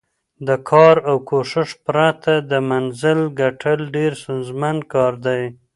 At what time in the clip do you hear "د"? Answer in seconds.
0.47-0.49, 2.51-2.53